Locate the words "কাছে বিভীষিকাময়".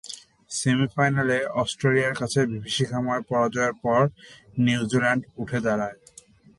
2.15-3.23